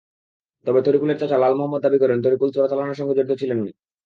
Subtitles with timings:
[0.65, 3.71] তবে তরিকুলের চাচা লাল মোহাম্মদ দাবি করেন, তরিকুল চোরাচালানের সঙ্গে জড়িত ছিলেন না।